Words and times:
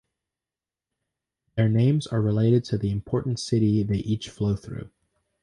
Their 1.53 1.69
names 1.69 2.07
are 2.07 2.23
related 2.23 2.63
to 2.65 2.77
the 2.79 2.89
important 2.89 3.39
city 3.39 3.83
they 3.83 3.97
each 3.97 4.29
flow 4.31 4.55
through. 4.55 4.89